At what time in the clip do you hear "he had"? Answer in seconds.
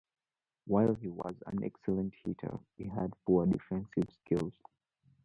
2.75-3.13